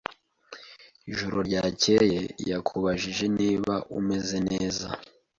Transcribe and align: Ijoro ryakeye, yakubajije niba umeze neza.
Ijoro 1.11 1.37
ryakeye, 1.47 2.21
yakubajije 2.49 3.25
niba 3.39 3.73
umeze 3.99 4.37
neza. 4.49 4.87